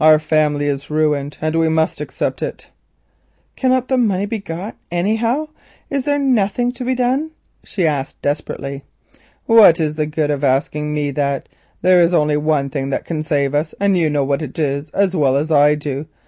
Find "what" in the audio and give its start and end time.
9.46-9.80, 14.22-14.42